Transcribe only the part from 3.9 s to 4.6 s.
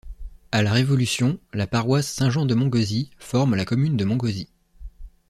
de Mongauzy.